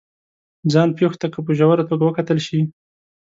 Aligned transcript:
ځان 0.71 0.89
پېښو 0.97 1.19
ته 1.21 1.27
که 1.33 1.39
په 1.45 1.51
ژوره 1.57 1.83
توګه 1.89 2.03
وکتل 2.05 2.39
شي 2.47 2.59